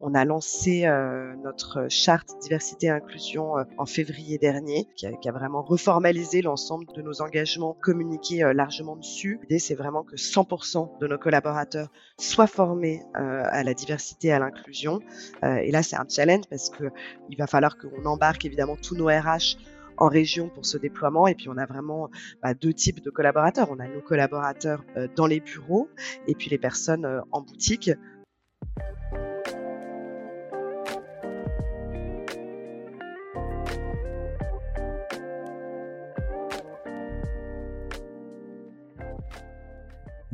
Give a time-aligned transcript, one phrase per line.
[0.00, 5.12] On a lancé euh, notre charte diversité et inclusion euh, en février dernier, qui a,
[5.12, 9.40] qui a vraiment reformalisé l'ensemble de nos engagements communiqués euh, largement dessus.
[9.42, 14.38] L'idée, c'est vraiment que 100% de nos collaborateurs soient formés à la diversité et à
[14.38, 15.00] l'inclusion.
[15.42, 16.84] et là, c'est un challenge parce que
[17.30, 19.56] il va falloir qu'on embarque évidemment tous nos RH
[19.96, 21.26] en région pour ce déploiement.
[21.26, 22.10] Et puis on a vraiment
[22.42, 23.68] bah, deux types de collaborateurs.
[23.70, 24.84] On a nos collaborateurs
[25.16, 25.88] dans les bureaux
[26.26, 27.90] et puis les personnes en boutique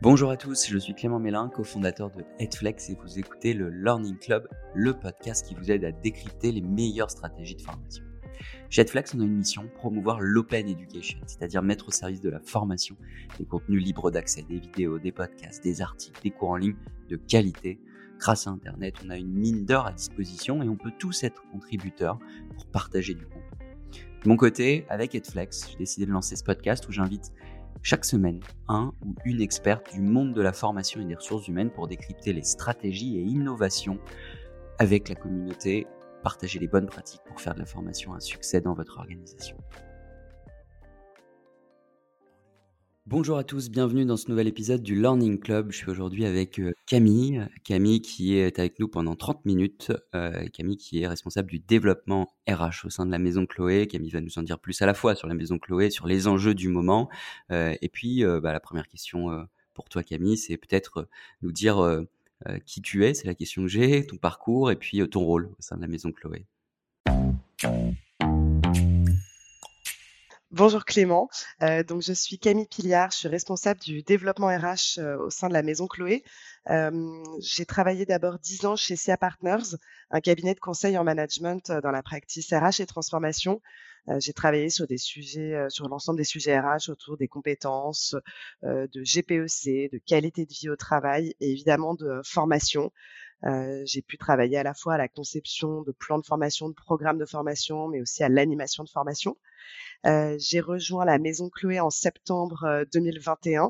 [0.05, 4.19] Bonjour à tous, je suis Clément Mélin, cofondateur de Headflex et vous écoutez le Learning
[4.19, 8.05] Club, le podcast qui vous aide à décrypter les meilleures stratégies de formation.
[8.69, 12.39] Chez Headflex, on a une mission, promouvoir l'open education, c'est-à-dire mettre au service de la
[12.39, 12.99] formation
[13.39, 16.77] des contenus libres d'accès, des vidéos, des podcasts, des articles, des cours en ligne
[17.09, 17.81] de qualité.
[18.19, 21.43] Grâce à Internet, on a une mine d'or à disposition et on peut tous être
[21.51, 22.19] contributeurs
[22.55, 23.41] pour partager du contenu.
[24.23, 27.33] De mon côté, avec Headflex, j'ai décidé de lancer ce podcast où j'invite
[27.83, 31.71] chaque semaine, un ou une experte du monde de la formation et des ressources humaines
[31.71, 33.99] pour décrypter les stratégies et innovations
[34.79, 35.87] avec la communauté,
[36.23, 39.57] partager les bonnes pratiques pour faire de la formation un succès dans votre organisation.
[43.07, 45.71] Bonjour à tous, bienvenue dans ce nouvel épisode du Learning Club.
[45.71, 50.47] Je suis aujourd'hui avec euh, Camille, Camille qui est avec nous pendant 30 minutes, euh,
[50.55, 53.87] Camille qui est responsable du développement RH au sein de la Maison Chloé.
[53.89, 56.27] Camille va nous en dire plus à la fois sur la Maison Chloé, sur les
[56.29, 57.11] enjeux du moment.
[57.51, 61.07] Euh, et puis bah, la première question pour toi Camille, c'est peut-être
[61.43, 61.77] nous dire
[62.65, 65.57] qui tu es, c'est la question que j'ai, ton parcours et puis ton rôle au
[65.59, 66.47] sein de la Maison Chloé.
[70.57, 71.29] Bonjour Clément,
[71.63, 75.49] euh, donc je suis Camille Piliard, je suis responsable du développement RH euh, au sein
[75.49, 76.23] de la Maison Chloé.
[76.71, 79.75] Euh, j'ai travaillé d'abord dix ans chez SIA Partners,
[80.13, 83.61] un cabinet de conseil en management dans la practice RH et transformation.
[84.19, 84.87] j'ai travaillé sur
[85.89, 88.15] l'ensemble des sujets RH autour des compétences,
[88.63, 92.93] de GPEC, de qualité de vie au travail et évidemment de formation.
[93.85, 97.19] J'ai pu travailler à la fois à la conception de plans de formation, de programmes
[97.19, 99.37] de formation, mais aussi à l'animation de formation.
[100.07, 103.65] Euh, j'ai rejoint la Maison Chloé en septembre 2021,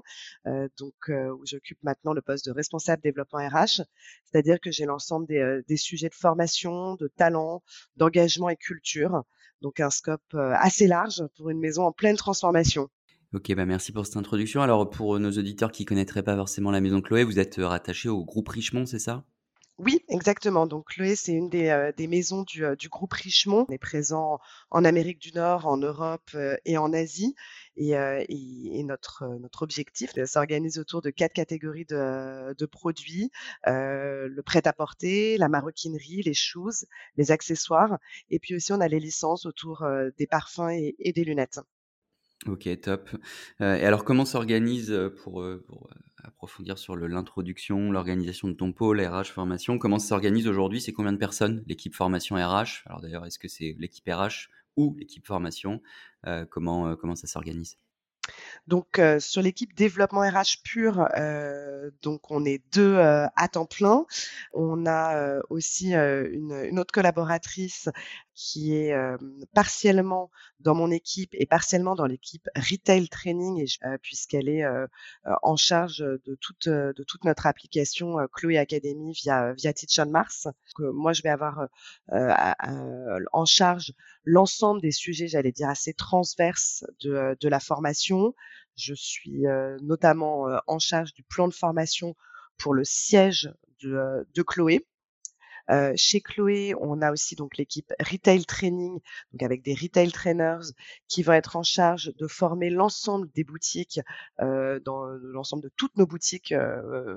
[0.47, 3.83] euh, euh, donc où j'occupe maintenant le poste de responsable développement RH,
[4.25, 7.63] c'est-à-dire que j'ai l'ensemble des, des, sujets de formation, de talent,
[7.97, 9.23] d'engagement et culture,
[9.61, 12.89] donc un scope assez large pour une maison en pleine transformation.
[13.33, 14.63] Ok, bah merci pour cette introduction.
[14.63, 18.25] Alors pour nos auditeurs qui connaîtraient pas forcément la Maison Chloé, vous êtes rattaché au
[18.25, 19.25] groupe Richemont, c'est ça?
[19.79, 20.67] Oui, exactement.
[20.67, 23.67] Donc Chloé, c'est une des, euh, des maisons du, euh, du groupe Richemont.
[23.69, 24.39] On est présent
[24.71, 27.35] en Amérique du Nord, en Europe euh, et en Asie.
[27.77, 33.33] Et, et, notre, notre objectif s'organise autour de quatre catégories de, de produits
[33.67, 36.87] le prêt-à-porter, la maroquinerie, les shoes,
[37.17, 37.99] les accessoires.
[38.31, 39.85] Et puis aussi, on a les licences autour
[40.17, 41.59] des parfums et, et des lunettes.
[42.47, 43.11] Ok, top.
[43.61, 45.89] et alors, comment s'organise pour, pour
[46.25, 49.79] approfondir sur l'introduction, l'organisation de ton pôle, RH formation.
[49.79, 50.81] Comment s'organise aujourd'hui?
[50.81, 54.97] C'est combien de personnes l'équipe formation RH Alors d'ailleurs, est-ce que c'est l'équipe RH ou
[54.99, 55.81] l'équipe formation?
[56.27, 57.79] Euh, comment, euh, comment ça s'organise?
[58.67, 63.67] Donc euh, sur l'équipe développement RH pur, euh, donc on est deux euh, à temps
[63.67, 64.07] plein.
[64.53, 67.89] On a aussi une, autre collaboratrice
[68.35, 68.95] qui est
[69.55, 70.31] partiellement
[70.61, 74.65] dans mon équipe et partiellement dans l'équipe retail training, et, puisqu'elle est
[75.43, 80.49] en charge de toute de toute notre application Chloé Academy via via Teach on Mars.
[80.79, 81.69] moi, je vais avoir
[83.33, 83.93] en charge
[84.25, 88.35] l'ensemble des sujets, j'allais dire assez transverses de de la formation.
[88.77, 89.45] Je suis
[89.83, 92.17] notamment en charge du plan de formation
[92.59, 94.87] pour le siège de, de Chloé.
[95.71, 99.01] Euh, chez Chloé, on a aussi donc l'équipe retail training,
[99.33, 100.73] donc avec des retail trainers
[101.09, 104.01] qui vont être en charge de former l'ensemble des boutiques,
[104.41, 107.17] euh, dans l'ensemble de toutes nos boutiques euh,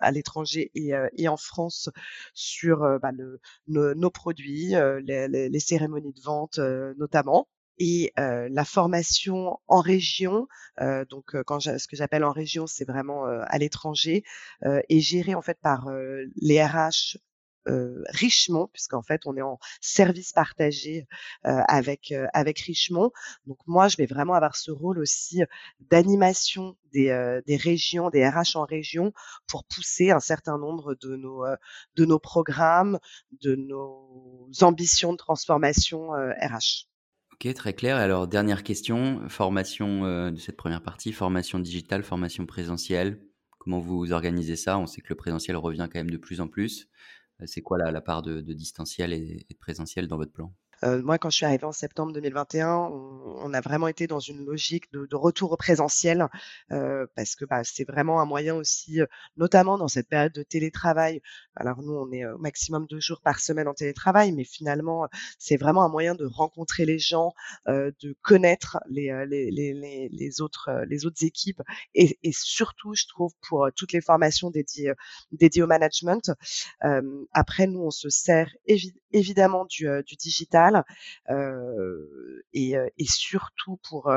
[0.00, 1.90] à l'étranger et, et, en France
[2.34, 4.74] sur bah, le, nos, nos, produits,
[5.04, 6.58] les, les, les, cérémonies de vente
[6.96, 7.48] notamment
[7.78, 10.48] et euh, la formation en région,
[10.80, 14.24] euh, donc quand ce que j'appelle en région, c'est vraiment à l'étranger,
[14.62, 15.88] est gérée en fait par
[16.36, 17.18] les RH
[17.66, 21.06] Richemont, puisqu'en fait on est en service partagé
[21.42, 23.10] avec avec Richemont.
[23.46, 25.42] Donc moi je vais vraiment avoir ce rôle aussi
[25.90, 29.12] d'animation des, des régions, des RH en région,
[29.46, 31.44] pour pousser un certain nombre de nos
[31.96, 32.98] de nos programmes,
[33.42, 36.86] de nos ambitions de transformation RH.
[37.32, 37.96] Ok, très clair.
[37.98, 43.20] Alors, dernière question, formation de cette première partie, formation digitale, formation présentielle.
[43.58, 44.78] Comment vous organisez ça?
[44.78, 46.88] On sait que le présentiel revient quand même de plus en plus.
[47.44, 50.52] C'est quoi la, la part de, distanciel et, et de présentiel dans votre plan?
[50.86, 54.44] Euh, moi, quand je suis arrivée en septembre 2021, on, a vraiment été dans une
[54.44, 56.28] logique de, retour au présentiel
[56.72, 59.06] euh, parce que bah, c'est vraiment un moyen aussi, euh,
[59.36, 61.22] notamment dans cette période de télétravail.
[61.54, 65.56] Alors nous, on est au maximum deux jours par semaine en télétravail, mais finalement, c'est
[65.56, 67.32] vraiment un moyen de rencontrer les gens,
[67.66, 71.62] de connaître les, autres, les autres équipes
[71.94, 74.92] et, surtout, je trouve, pour toutes les formations dédiées,
[75.62, 76.30] au management.
[77.32, 79.88] après, nous, on se sert évi évidemment du
[80.18, 80.75] digital
[82.52, 84.12] et, surtout pour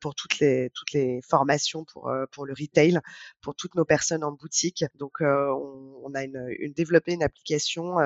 [0.00, 3.00] pour toutes les toutes les formations pour pour le retail,
[3.40, 4.84] pour toutes nos personnes en boutique.
[4.96, 6.26] Donc on, a
[6.68, 7.96] développé une application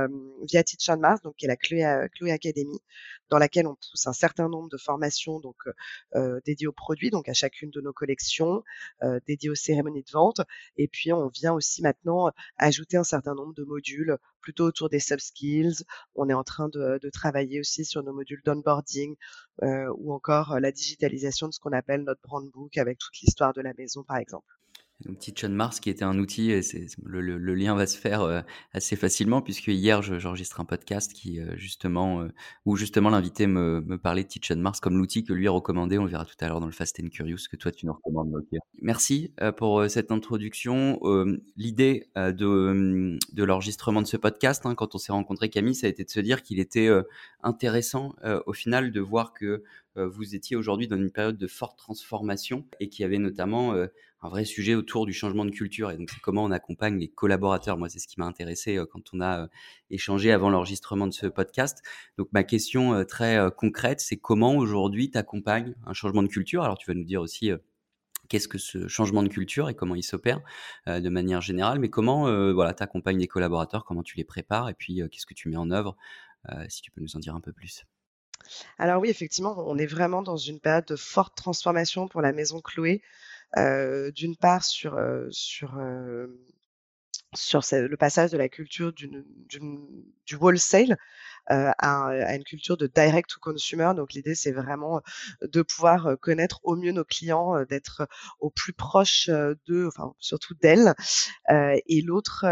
[0.43, 2.78] via Teach on Mars, donc qui est la Chloé, Chloé Academy,
[3.32, 5.56] dans laquelle on pousse un certain nombre de formations donc
[6.44, 8.62] dédiées aux produits, donc à chacune de nos collections,
[9.26, 10.43] dédiées aux cérémonies de vente.
[10.76, 15.00] Et puis on vient aussi maintenant ajouter un certain nombre de modules plutôt autour des
[15.00, 15.84] soft skills.
[16.14, 19.17] On est en train de, travailler aussi sur nos modules d'onboarding
[19.62, 23.62] ou encore la digitalisation de ce qu'on appelle notre brand book avec toute l'histoire de
[23.62, 24.46] la maison, par exemple.
[25.04, 26.60] Donc, Teach Mars qui était un outil, et
[27.04, 28.40] le, le, le, lien va se faire euh,
[28.72, 32.28] assez facilement puisque hier j'enregistre un podcast qui euh, justement euh,
[32.66, 35.99] où justement l'invité me, me parlait de Teach Mars comme l'outil que lui a recommandé.
[35.99, 38.34] On verra tout à l'heure dans le Fast and Curious que toi tu nous recommandes.
[38.34, 38.58] Okay.
[38.81, 41.00] Merci pour cette introduction.
[41.56, 45.90] L'idée de, de l'enregistrement de ce podcast, hein, quand on s'est rencontré Camille, ça a
[45.90, 46.88] été de se dire qu'il était
[47.43, 48.14] intéressant
[48.46, 49.62] au final de voir que
[49.96, 53.74] vous étiez aujourd'hui dans une période de forte transformation et qui avait notamment
[54.22, 55.90] un vrai sujet autour du changement de culture.
[55.90, 57.76] Et donc, comment on accompagne les collaborateurs.
[57.76, 59.46] Moi, c'est ce qui m'a intéressé euh, quand on a euh,
[59.90, 61.82] échangé avant l'enregistrement de ce podcast.
[62.18, 66.62] Donc, ma question euh, très concrète, c'est comment aujourd'hui tu accompagnes un changement de culture?
[66.62, 67.50] Alors, tu vas nous dire aussi
[68.28, 70.40] qu'est-ce que ce changement de culture et comment il s'opère
[70.86, 74.74] de manière générale, mais comment voilà, tu accompagnes les collaborateurs, comment tu les prépares et
[74.74, 75.96] puis qu'est-ce que tu mets en œuvre,
[76.68, 77.84] si tu peux nous en dire un peu plus.
[78.78, 82.60] Alors oui, effectivement, on est vraiment dans une période de forte transformation pour la maison
[82.60, 83.02] Chloé.
[83.58, 84.98] Euh, d'une part sur
[85.30, 85.78] sur
[87.34, 90.96] sur le passage de la culture du wholesale euh,
[91.46, 93.92] à, à, une culture de direct to consumer.
[93.96, 95.02] Donc l'idée, c'est vraiment
[95.42, 98.08] de pouvoir connaître au mieux nos clients, d'être
[98.40, 99.28] au plus proche
[99.66, 100.94] d'eux, enfin surtout d'elles.
[101.50, 102.44] Euh, et l'autre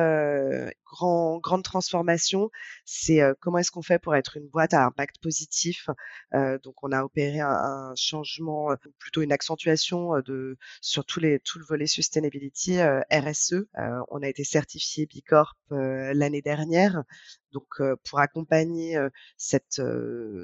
[0.84, 2.50] grand, grande transformation,
[2.84, 5.88] c'est comment est-ce qu'on fait pour être une boîte à impact positif?
[6.32, 11.58] donc on a opéré un, un, changement, plutôt une accentuation de sur tous les tout
[11.58, 12.78] le volet sustainability
[13.10, 13.66] RSE.
[14.10, 17.04] on a été certifié B Corp l'année dernière.
[17.52, 18.98] Donc, pour accompagner
[19.36, 19.80] cette,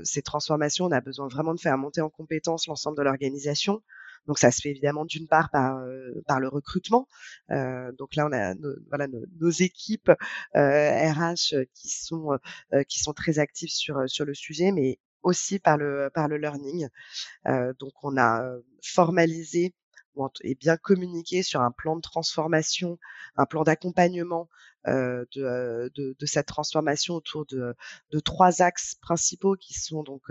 [0.05, 3.83] ces transformations, on a besoin vraiment de faire monter en compétence l'ensemble de l'organisation.
[4.27, 5.81] Donc, ça se fait évidemment d'une part par,
[6.27, 7.07] par le recrutement.
[7.49, 10.11] donc là, on a nos, voilà, nos, équipes
[10.55, 12.39] RH qui sont,
[12.89, 16.89] qui sont très actives sur, sur le sujet, mais aussi par le, par le learning.
[17.45, 18.51] donc, on a
[18.83, 19.75] formalisé
[20.43, 22.99] et bien communiqué sur un plan de transformation,
[23.37, 27.75] un plan d'accompagnement euh, de, euh, de, de, cette transformation autour de,
[28.13, 30.23] de, trois axes principaux qui sont donc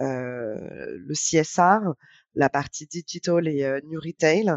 [0.00, 1.94] euh, le CSR,
[2.34, 4.56] la partie digital et euh, new retail, euh,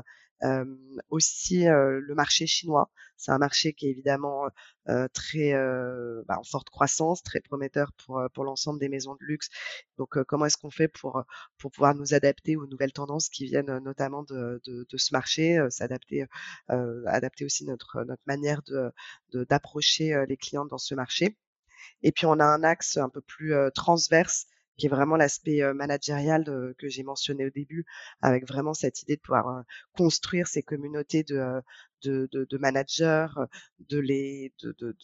[1.09, 2.91] aussi le marché chinois.
[3.17, 4.47] C'est un marché qui est évidemment
[5.13, 5.53] très
[6.27, 9.49] bah, en forte croissance, très prometteur pour pour l'ensemble des maisons de luxe.
[9.97, 11.23] Donc comment est-ce qu'on fait pour
[11.57, 15.59] pour pouvoir nous adapter aux nouvelles tendances qui viennent notamment de, de, de ce marché,
[15.69, 16.25] s'adapter,
[16.67, 18.91] adapter aussi notre notre manière de
[19.45, 21.37] d'approcher les clients dans ce marché?
[22.03, 26.43] Et puis on a un axe un peu plus transverse qui est vraiment l'aspect managérial
[26.77, 27.85] que j'ai mentionné au début,
[28.21, 29.63] avec vraiment cette idée de pouvoir
[29.93, 31.61] construire ces communautés de,
[32.03, 33.27] de, managers,
[33.89, 34.95] de les de, de,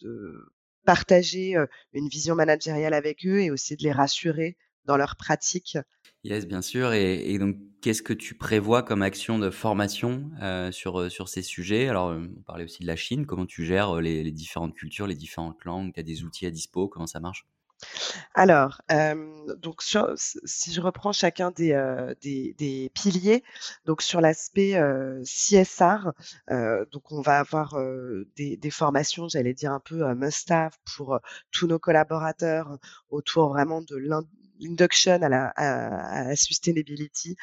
[0.84, 1.54] partager
[1.92, 5.78] une vision managériale avec eux et aussi de les rassurer dans leur pratique.
[6.24, 6.92] Yes, bien sûr.
[6.92, 10.30] Et, donc, qu'est-ce que tu prévois comme action de formation
[10.70, 11.88] sur, sur ces sujets?
[11.88, 13.26] Alors, on parlait aussi de la Chine.
[13.26, 15.92] Comment tu gères les, les différentes cultures, les différentes langues?
[15.92, 16.88] Tu as des outils à dispo?
[16.88, 17.46] Comment ça marche?
[18.34, 23.42] Alors, euh, donc sur, si je reprends chacun des, euh, des, des, piliers,
[23.84, 26.12] donc sur l'aspect euh, CSR,
[26.92, 27.76] donc on va avoir
[28.36, 31.18] des, des, formations, j'allais dire un peu must-have pour
[31.50, 32.78] tous nos collaborateurs
[33.10, 37.36] autour vraiment de l'induction à la, à, la sustainability.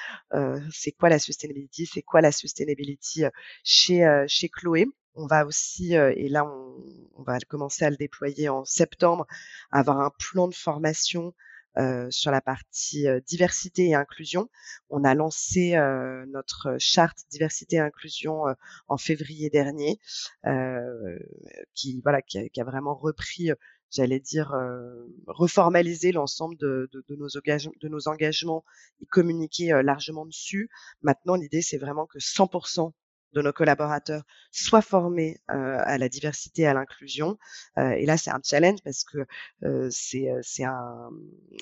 [0.71, 3.23] c'est quoi la sustainability C'est quoi la sustainability
[3.63, 8.65] chez, chez Chloé on va aussi, et là on, va commencer à le déployer en
[8.65, 9.27] septembre,
[9.71, 11.33] avoir un plan de formation
[12.09, 14.49] sur la partie diversité et inclusion.
[14.89, 15.75] On a lancé
[16.27, 18.43] notre charte diversité et inclusion
[18.87, 19.99] en février dernier,
[21.73, 23.51] qui voilà qui a, qui a, vraiment repris
[23.91, 24.53] j'allais dire,
[25.27, 28.63] reformaliser l'ensemble de, de, de, nos de nos engagements
[29.01, 30.69] et communiquer largement dessus.
[31.01, 32.93] Maintenant, l'idée, c'est vraiment que 100%
[33.33, 37.37] de nos collaborateurs soient formés à la diversité à l'inclusion.
[37.77, 39.25] et là, c'est un challenge parce que
[39.91, 41.09] c'est c'est un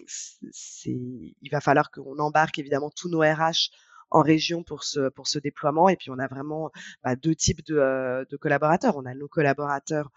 [0.07, 3.71] c'est il va falloir qu'on embarque évidemment tous nos RH
[4.09, 5.89] en région pour ce pour ce déploiement.
[5.89, 6.71] Et puis on a vraiment
[7.03, 8.95] bah, deux types de, de, collaborateurs.
[8.97, 10.11] On a nos collaborateurs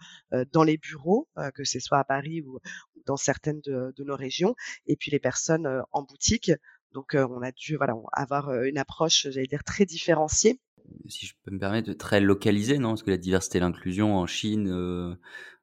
[0.51, 2.59] dans les bureaux, que ce soit à Paris ou,
[3.05, 4.55] dans certaines de, de, nos régions,
[4.85, 6.51] et puis les personnes en boutique.
[6.93, 10.59] Donc on a dû voilà avoir une approche, j'allais dire très différenciée
[11.07, 12.89] si je peux me permettre, de très localisé, non?
[12.89, 15.15] Parce que la diversité et l'inclusion en Chine, euh,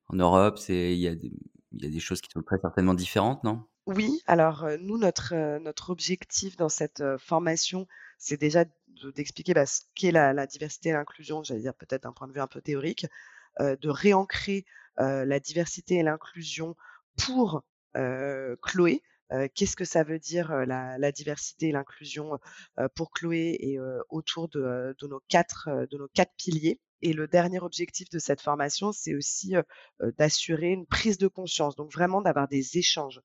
[0.09, 1.15] en Europe, il y, y a
[1.73, 3.65] des choses qui sont très certainement différentes, non?
[3.87, 7.87] Oui, alors euh, nous, notre, euh, notre objectif dans cette formation,
[8.19, 8.65] c'est déjà
[9.15, 12.41] d'expliquer bah, ce qu'est la, diversité et l'inclusion, j'allais dire peut-être d'un point de vue
[12.41, 13.07] un peu théorique,
[13.61, 14.65] de réancrer
[14.97, 16.77] la diversité et l'inclusion
[17.17, 17.63] pour
[17.95, 19.03] Chloé,
[19.55, 22.39] qu'est-ce que ça veut dire la, diversité et l'inclusion
[22.95, 26.81] pour Chloé et autour de, nos quatre, de nos quatre piliers?
[27.01, 29.55] Et le dernier objectif de cette formation, c'est aussi
[30.19, 33.21] d'assurer une prise de conscience, donc vraiment d'avoir des échanges.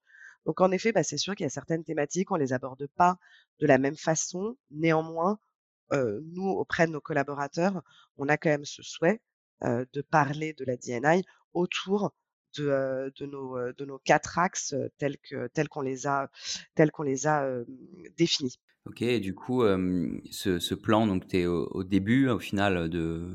[0.45, 3.17] Donc en effet, bah, c'est sûr qu'il y a certaines thématiques, on les aborde pas
[3.59, 4.57] de la même façon.
[4.71, 5.39] Néanmoins,
[5.91, 7.81] nous, auprès de nos collaborateurs,
[8.17, 9.21] on a quand même ce souhait
[9.61, 12.13] de parler de la DNI autour
[12.57, 16.29] de, de, nos, de nos quatre axes tels que tels qu'on les a
[18.17, 18.59] définis.
[18.85, 23.31] Ok, et du coup, ce, plan, donc tu es au, début, au final, de,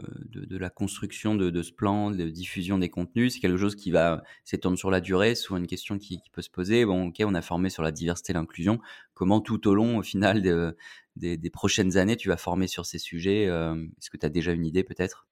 [0.51, 3.33] la construction de, ce plan, de diffusion des contenus.
[3.33, 6.51] C'est quelque chose qui va s'étendre sur la durée, souvent une question qui, peut se
[6.51, 6.85] poser.
[6.85, 8.79] Bon, ok, on a formé sur la diversité et l'inclusion.
[9.15, 10.43] Comment tout au long, au final,
[11.17, 14.53] des, des, prochaines années, tu vas former sur ces sujets Est-ce que tu as déjà
[14.53, 15.28] une idée peut-être?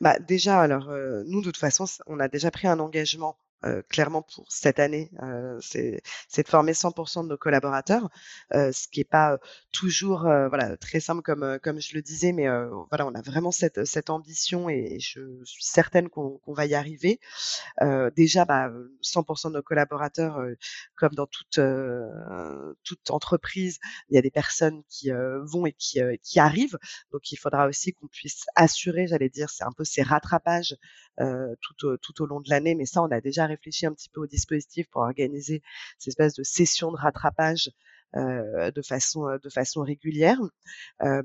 [0.00, 0.88] Bah, déjà, alors,
[1.26, 3.36] nous, de toute façon, on a déjà pris un engagement
[3.88, 5.10] clairement pour cette année,
[5.60, 6.02] c'est
[6.42, 8.08] de former 100% de nos collaborateurs,
[8.52, 9.38] ce qui est pas
[9.72, 12.46] toujours voilà très simple comme comme je le disais, mais
[12.90, 17.20] voilà on a vraiment cette cette ambition et je suis certaine qu'on va y arriver.
[18.16, 18.70] déjà, bah,
[19.02, 20.40] 100% de nos collaborateurs,
[20.96, 21.60] comme dans toute
[22.84, 23.78] toute entreprise,
[24.10, 25.10] il y a des personnes qui
[25.44, 26.78] vont et qui qui arrivent,
[27.12, 30.76] donc il faudra aussi qu'on puisse assurer, j'allais dire, c'est un peu ces rattrapages
[31.18, 34.20] tout tout au long de l'année, mais ça on a déjà réfléchi un petit peu
[34.20, 35.62] au dispositif pour organiser
[35.98, 37.70] ces espèces de sessions de rattrapage
[38.16, 40.40] euh, de façon de façon régulière.
[41.02, 41.22] Euh,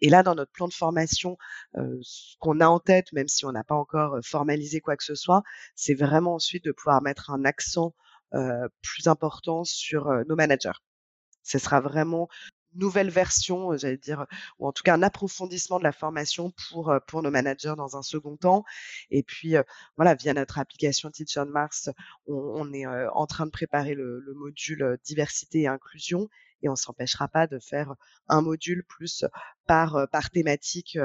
[0.00, 1.38] et là, dans notre plan de formation,
[1.76, 5.04] euh, ce qu'on a en tête, même si on n'a pas encore formalisé quoi que
[5.04, 5.44] ce soit,
[5.76, 7.94] c'est vraiment ensuite de pouvoir mettre un accent
[8.82, 10.78] plus important sur nos managers.
[11.44, 12.28] Ce sera vraiment
[12.78, 14.26] nouvelle version, j'allais dire,
[14.58, 18.02] ou en tout cas un approfondissement de la formation pour, pour nos managers dans un
[18.02, 18.64] second temps.
[19.10, 19.54] Et puis,
[19.96, 21.90] voilà, via notre application Teach on Mars,
[22.26, 26.28] on, est en train de préparer le, module diversité et inclusion.
[26.62, 27.94] Et on s'empêchera pas de faire
[28.28, 29.24] un module plus
[29.66, 30.98] par, par thématique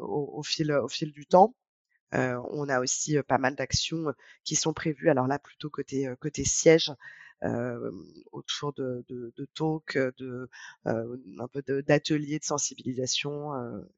[0.00, 1.54] au, fil, au fil du temps.
[2.12, 4.12] on a aussi pas mal d'actions
[4.44, 5.10] qui sont prévues.
[5.10, 6.92] Alors là, plutôt côté côté siège,
[8.32, 10.48] autour de, de, de talks, de
[10.84, 13.52] un peu d'ateliers de, sensibilisation.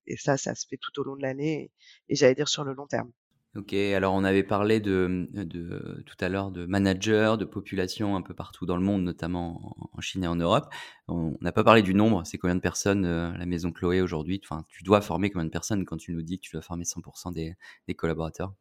[0.07, 1.71] et ça, ça se fait tout au long de l'année
[2.09, 3.11] et, j'allais dire sur le long terme.
[3.57, 8.23] Ok, alors on avait parlé de, de tout à l'heure de managers, de populations un
[8.23, 10.73] peu partout dans le monde, notamment en Chine et en Europe.
[11.09, 14.41] On n'a pas parlé du nombre, c'est combien de personnes la maison Chloé aujourd'hui?
[14.45, 16.85] Enfin, tu dois former combien de personnes quand tu nous dis que tu dois former
[16.85, 17.57] 100% des,
[17.89, 18.55] des collaborateurs?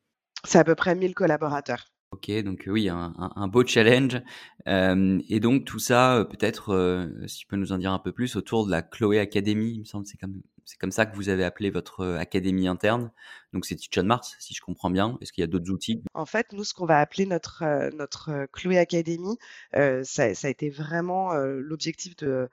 [0.44, 1.86] C'est à peu près 1000 collaborateurs.
[2.12, 4.20] Ok, donc oui, un, un, beau challenge.
[4.68, 8.00] Euh, et donc tout ça, euh, peut-être, euh, si tu peux nous en dire un
[8.00, 11.06] peu plus, autour de la Chloé Academy, il me semble, c'est comme, c'est comme ça
[11.06, 13.12] que vous avez appelé votre académie interne.
[13.54, 15.20] Donc c'est Teach on Mars, si je comprends bien.
[15.22, 17.64] Est-ce qu'il y a d'autres outils En fait, nous, ce qu'on va appeler notre
[17.96, 19.38] notre Chloé Academy,
[19.74, 22.50] ça, ça, a été vraiment l'objectif de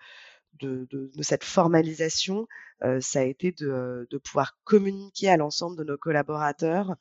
[0.60, 2.46] de, de, de, cette formalisation,
[2.82, 6.96] euh, ça a été de, de, pouvoir communiquer à l'ensemble de nos collaborateurs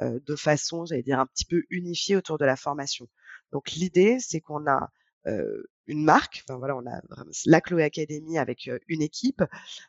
[0.00, 3.08] euh, de façon, j'allais dire, un petit peu unifiée autour de la formation.
[3.52, 4.90] Donc l'idée, c'est qu'on a
[5.26, 6.44] euh, une marque.
[6.46, 7.00] Enfin, voilà, on a
[7.46, 9.42] la Chloé Academy avec une équipe.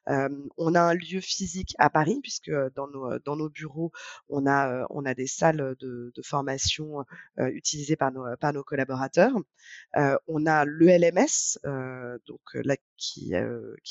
[0.08, 3.92] on a un lieu physique à Paris puisque dans nos bureaux,
[4.30, 7.06] on a des salles de, formation
[7.38, 9.34] utilisées par nos collaborateurs.
[9.96, 11.60] on a l'ELMS,
[12.28, 13.32] donc là qui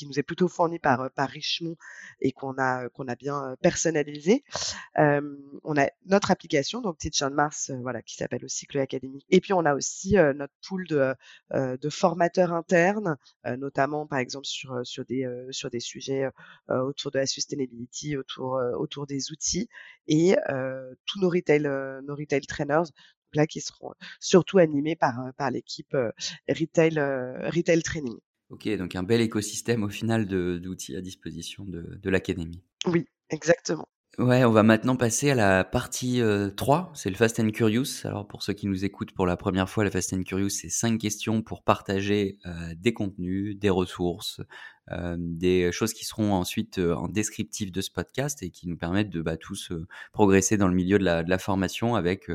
[0.05, 1.75] nous est plutôt fourni par par Richemont
[2.21, 4.43] et qu'on a qu'on a bien personnalisé.
[4.95, 9.23] on a notre application donc Teach on Mars, voilà, qui s'appelle aussi Chloé Academy.
[9.29, 11.15] Et puis on a aussi notre pool de
[11.53, 16.29] de formateurs internes, euh, notamment par exemple sur euh, sur des euh, sur des sujets
[16.69, 19.67] autour de la sustainability, autour autour des outils
[20.07, 20.35] et
[21.05, 21.63] tous nos retail
[22.03, 22.91] nos retail trainers
[23.33, 25.95] là qui seront surtout animés par par l'équipe
[26.47, 28.17] retail retail training.
[28.49, 32.63] Ok, donc un bel écosystème au final d'outils à disposition de, de l'académie.
[32.87, 33.87] Oui, exactement.
[34.17, 36.21] Ouais, on va maintenant passer à la partie
[36.57, 38.05] 3, c'est le Fast and Curious.
[38.05, 40.69] Alors pour ceux qui nous écoutent pour la première fois, le Fast and Curious, c'est
[40.69, 42.37] cinq questions pour partager
[42.75, 44.41] des contenus, des ressources,
[44.91, 48.77] euh, des choses qui seront ensuite euh, en descriptif de ce podcast et qui nous
[48.77, 52.31] permettent de bah, tous euh, progresser dans le milieu de la, de la formation avec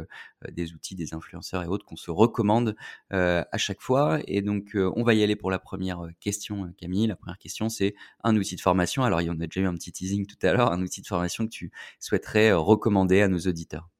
[0.52, 2.76] des outils, des influenceurs et autres qu'on se recommande
[3.10, 4.18] à chaque fois.
[4.26, 7.06] Et donc, on va y aller pour la première question, Camille.
[7.06, 9.04] La première question, c'est un outil de formation.
[9.04, 11.00] Alors, il y en a déjà eu un petit teasing tout à l'heure, un outil
[11.00, 11.70] de formation que tu
[12.00, 13.93] souhaiterais recommander à nos auditeurs.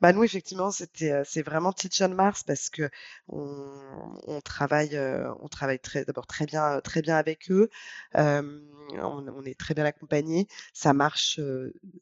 [0.00, 2.88] Bah, nous effectivement, c'était, c'est vraiment Teach on Mars parce que
[3.28, 4.98] on travaille,
[5.40, 7.68] on travaille très d'abord très bien, très bien avec eux.
[8.14, 10.46] on est très bien accompagnés.
[10.72, 11.38] Ça marche,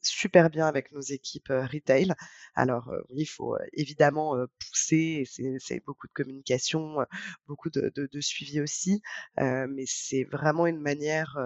[0.01, 2.13] super bien avec nos équipes, retail.
[2.55, 4.35] Alors, oui, il faut, évidemment,
[4.69, 5.25] pousser
[5.59, 6.97] c'est beaucoup de communication,
[7.47, 9.01] beaucoup de de suivi aussi.
[9.37, 11.37] mais c'est vraiment une manière,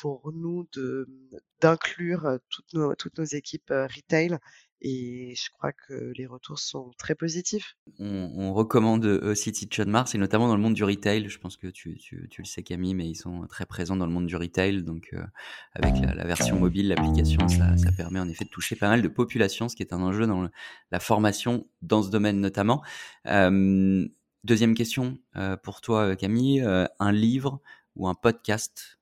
[0.00, 0.68] pour nous
[1.60, 4.38] d'inclure, toutes nos toutes nos équipes, retail
[4.86, 7.74] et je crois que les retours sont très positifs.
[7.98, 11.26] On, recommande aussi Teach Mars, et notamment dans le monde du retail.
[11.30, 14.04] Je pense que tu, tu, tu, le sais Camille, mais ils sont très présents dans
[14.04, 14.82] le monde du retail.
[14.82, 15.24] Donc euh,
[15.72, 19.08] avec la, version mobile, l'application, ça, ça, permet en effet de toucher pas mal de
[19.08, 20.50] populations, ce qui est un enjeu dans
[20.90, 22.82] la formation dans ce domaine notamment.
[23.26, 24.06] Euh,
[24.44, 27.62] deuxième question euh, pour toi Camille, un livre
[27.96, 28.98] ou un podcast,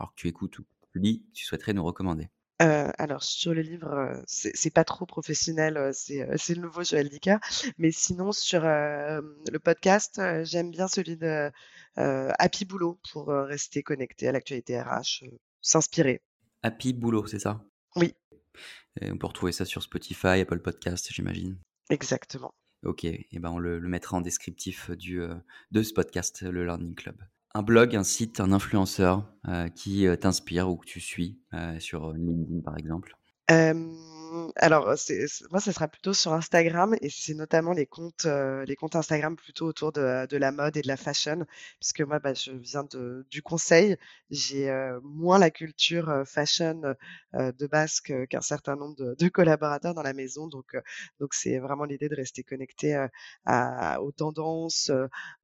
[0.00, 2.28] alors que tu écoutes ou tu lis, tu souhaiterais nous recommander
[2.60, 7.38] alors sur le livre, c'est pas trop professionnel, c'est, c'est le nouveau Joël Dicker.
[7.78, 11.50] Mais sinon sur, le podcast, j'aime bien celui de,
[11.96, 15.24] Happy Boulot pour, rester connecté à l'actualité RH,
[15.62, 16.20] s'inspirer.
[16.62, 17.64] Happy Boulot, c'est ça?
[17.96, 18.14] Oui.
[19.00, 21.56] Et on peut retrouver ça sur Spotify, Apple Podcast, j'imagine?
[21.88, 22.52] Exactement.
[22.84, 25.22] OK et ben, on le le mettra en descriptif du,
[25.70, 27.16] de ce podcast, le Learning Club
[27.54, 31.78] un blog, un site, un influenceur euh, qui euh, t'inspire ou que tu suis euh,
[31.80, 33.16] sur LinkedIn par exemple?
[34.56, 38.96] Alors, c'est moi, ça sera plutôt sur Instagram et c'est notamment les comptes, les comptes
[38.96, 41.46] Instagram plutôt autour de, la mode et de la fashion.
[41.80, 42.84] Puisque moi, bah, je viens
[43.30, 43.96] du conseil.
[44.30, 44.70] J'ai,
[45.02, 46.94] moins la culture, fashion,
[47.34, 50.48] de base qu'un certain nombre de collaborateurs dans la maison.
[50.48, 50.74] Donc,
[51.32, 53.06] c'est vraiment l'idée de rester connecté,
[53.46, 54.90] aux tendances,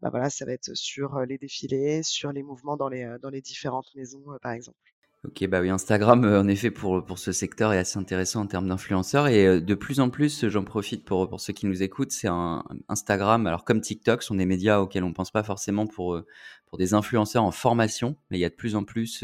[0.01, 4.25] bah, voilà, ça va être sur, les défilés, sur les mouvements dans les différentes maisons,
[4.43, 4.96] par exemple.
[5.25, 8.69] Ok, bah oui, Instagram, euh, en effet, pour, ce secteur est assez intéressant en termes
[8.69, 9.27] d'influenceurs.
[9.27, 12.29] Et euh, de plus en plus, j'en profite pour, pour ceux qui nous écoutent, c'est
[12.29, 16.27] un Instagram, alors comme TikTok, sont des médias auxquels on pense pas forcément pour, euh,
[16.67, 19.23] pour des influenceurs en formation, mais il y a de plus en plus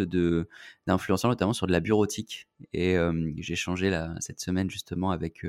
[0.87, 2.47] d'influenceurs, notamment sur de la bureautique.
[2.73, 2.97] Et
[3.39, 5.45] j'ai changé là, cette semaine justement avec,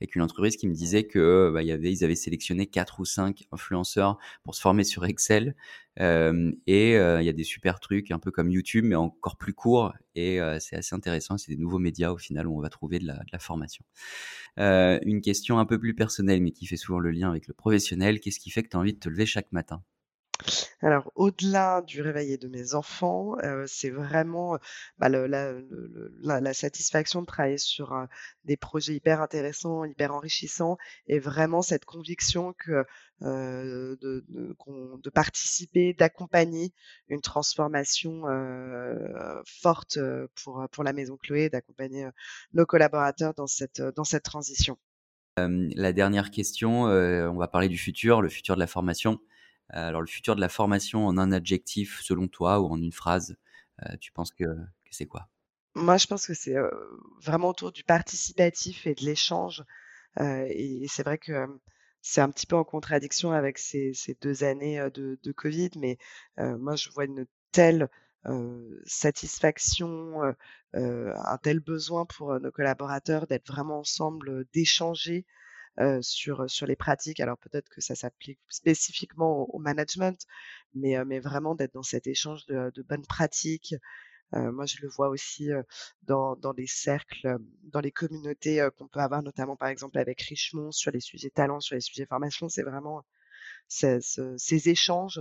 [0.00, 3.06] avec une entreprise qui me disait que bah, y avait, ils avaient sélectionné quatre ou
[3.06, 5.56] cinq influenceurs pour se former sur Excel.
[5.98, 9.94] et il y a des super trucs, un peu comme YouTube, mais encore plus courts.
[10.14, 11.38] Et c'est assez intéressant.
[11.38, 13.84] C'est des nouveaux médias au final où on va trouver de la, de la formation.
[14.58, 18.20] une question un peu plus personnelle, mais qui fait souvent le lien avec le professionnel.
[18.20, 19.82] Qu'est-ce qui fait que tu as envie de te lever chaque matin?
[20.80, 24.58] Alors, au-delà du réveil de mes enfants, c'est vraiment,
[24.98, 25.26] bah, le
[26.22, 28.06] la satisfaction de travailler sur,
[28.44, 32.54] des projets hyper intéressants, hyper enrichissants et vraiment cette conviction
[33.20, 36.72] de participer, d'accompagner
[37.08, 38.22] une transformation,
[39.44, 39.98] forte,
[40.42, 42.08] pour, pour la maison Chloé, d'accompagner,
[42.52, 44.78] nos collaborateurs dans cette, dans cette transition.
[45.36, 49.18] la dernière question, on va parler du futur, le futur de la formation.
[49.70, 53.36] Alors le futur de la formation en un adjectif selon toi ou en une phrase,
[53.84, 54.44] euh, tu penses que,
[54.90, 55.28] c'est quoi?
[55.74, 56.56] Moi je pense que c'est
[57.22, 59.64] vraiment autour du participatif et de l'échange.
[60.18, 61.46] et, c'est vrai que
[62.00, 65.98] c'est un petit peu en contradiction avec ces, deux années de, Covid, mais
[66.38, 67.88] moi je vois une telle
[68.86, 70.34] satisfaction,
[70.72, 75.26] un tel besoin pour nos collaborateurs d'être vraiment ensemble, d'échanger,
[76.00, 77.20] sur, sur les pratiques.
[77.20, 80.26] Alors peut-être que ça s'applique spécifiquement au, management,
[80.74, 83.74] mais, mais vraiment d'être dans cet échange de, bonnes pratiques.
[84.32, 85.50] moi, je le vois aussi
[86.02, 90.90] dans, les cercles, dans les communautés qu'on peut avoir, notamment par exemple avec Richemont sur
[90.92, 92.48] les sujets talents, sur les sujets formation.
[92.48, 93.04] C'est vraiment
[93.68, 95.20] ces échanges,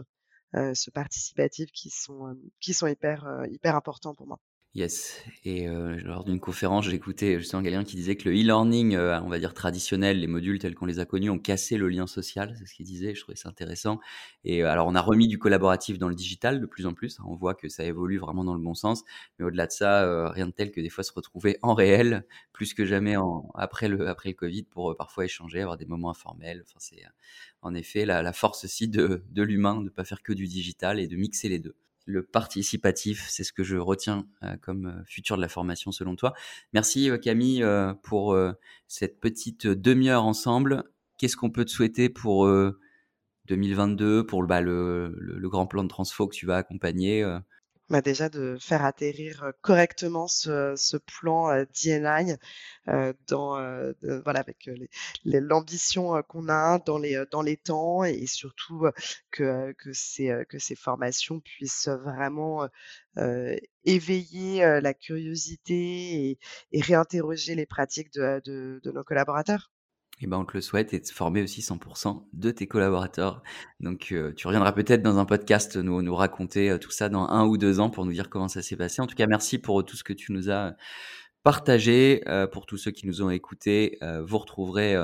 [0.54, 4.40] ce participatif qui sont, qui sont hyper, hyper importants pour moi.
[4.78, 5.24] Yes.
[5.44, 9.28] Et euh, lors d'une conférence, j'écoutais justement quelqu'un qui disait que le e-learning, euh, on
[9.28, 12.54] va dire traditionnel, les modules tels qu'on les a connus, ont cassé le lien social.
[12.60, 13.16] C'est ce qu'il disait.
[13.16, 14.00] Je trouvais ça intéressant.
[14.44, 17.18] Et euh, alors, on a remis du collaboratif dans le digital de plus en plus.
[17.26, 19.04] On voit que ça évolue vraiment dans le bon sens.
[19.40, 22.76] Mais au-delà de ça, rien de tel que des fois se retrouver en réel, plus
[22.76, 23.16] que jamais
[23.56, 26.62] après le après le Covid, pour parfois échanger, avoir des moments informels.
[26.68, 27.02] Enfin, c'est
[27.64, 30.46] en effet la, la force aussi de, de l'humain de ne pas faire que du
[30.46, 31.76] digital et de mixer les deux
[32.08, 36.16] le participatif, c'est ce que je retiens euh, comme euh, futur de la formation selon
[36.16, 36.34] toi.
[36.74, 37.64] Merci euh, Camille
[38.02, 38.38] pour
[38.88, 40.84] cette petite demi-heure ensemble.
[41.18, 42.48] Qu'est-ce qu'on peut te souhaiter pour
[43.48, 47.24] 2022, pour bah, le, le, grand plan de transfo que tu vas accompagner
[47.90, 52.34] bah déjà de faire atterrir correctement ce, ce plan DNI
[53.28, 53.58] dans
[54.24, 54.70] voilà avec
[55.26, 58.88] l'ambition qu'on a dans les dans les temps et surtout
[59.32, 62.68] que que ces que ces formations puissent vraiment
[63.86, 66.40] éveiller la curiosité et,
[66.72, 69.72] et, réinterroger les pratiques de, de, de nos collaborateurs.
[70.20, 73.44] Eh ben, on te le souhaite et de former aussi 100% de tes collaborateurs.
[73.80, 77.28] Donc, euh, tu reviendras peut-être dans un podcast nous, nous raconter euh, tout ça dans
[77.28, 79.00] un ou deux ans pour nous dire comment ça s'est passé.
[79.00, 80.76] En tout cas, merci pour tout ce que tu nous as
[81.44, 82.24] partagé.
[82.28, 84.98] Euh, pour tous ceux qui nous ont écoutés, vous retrouverez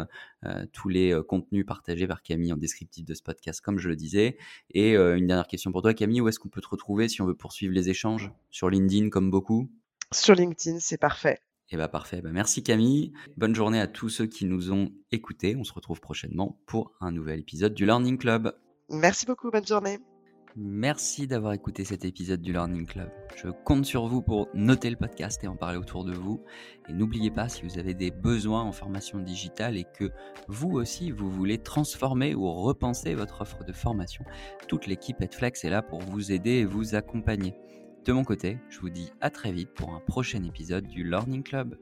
[0.74, 4.38] tous les contenus partagés par Camille en descriptif de ce podcast, comme je le disais.
[4.72, 7.26] Et une dernière question pour toi, Camille, où est-ce qu'on peut te retrouver si on
[7.26, 8.32] veut poursuivre les échanges?
[8.50, 9.70] Sur LinkedIn, comme beaucoup?
[10.12, 11.40] Sur LinkedIn, c'est parfait.
[11.74, 12.22] Eh bah parfait.
[12.22, 13.14] Bah, merci Camille.
[13.36, 15.56] Bonne journée à tous ceux qui nous ont écoutés.
[15.56, 18.56] On se retrouve prochainement pour un nouvel épisode du Learning Club.
[18.90, 19.50] Merci beaucoup.
[19.50, 19.98] Bonne journée.
[20.56, 23.10] Merci d'avoir écouté cet épisode du Learning Club.
[23.36, 26.44] Je compte sur vous pour noter le podcast et en parler autour de vous.
[26.88, 30.12] Et n'oubliez pas, si vous avez des besoins en formation digitale et que
[30.48, 34.24] vous aussi, vous voulez transformer ou repenser votre offre de formation,
[34.68, 37.56] toute l'équipe Edflex est là pour vous aider et vous accompagner.
[38.06, 41.42] De mon côté, je vous dis à très vite pour un prochain épisode du Learning
[41.42, 41.78] Club.